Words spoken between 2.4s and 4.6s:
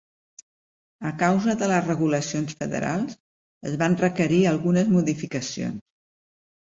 federals, es van requerir